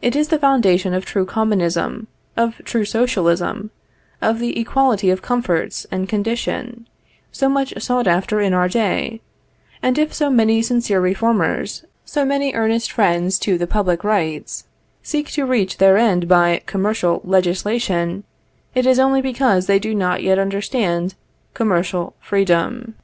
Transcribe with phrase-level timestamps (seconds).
[0.00, 2.06] It is the foundation of true Commonism,
[2.38, 3.70] of true Socialism,
[4.22, 6.88] of the equality of comforts and condition,
[7.32, 9.20] so much sought after in our day;
[9.82, 14.64] and if so many sincere reformers, so many earnest friends to the public rights,
[15.02, 18.24] seek to reach their end by commercial legislation,
[18.74, 21.14] it is only because they do not yet understand
[21.52, 22.94] commercial freedom.